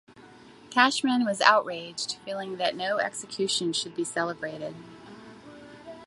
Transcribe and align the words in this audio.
Cashman 0.71 1.25
was 1.25 1.41
outraged, 1.41 2.17
feeling 2.25 2.57
that 2.57 2.75
no 2.75 2.97
execution 2.97 3.71
should 3.71 3.95
be 3.95 4.03
celebrated. 4.03 4.73